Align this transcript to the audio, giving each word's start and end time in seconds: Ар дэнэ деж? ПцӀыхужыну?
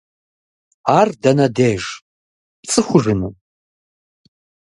Ар 0.97 1.09
дэнэ 1.21 1.47
деж? 1.57 1.83
ПцӀыхужыну? 2.61 3.31